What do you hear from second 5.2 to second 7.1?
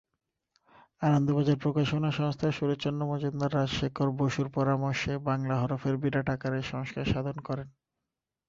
বাংলা হরফের বিরাট আকারের সংস্কার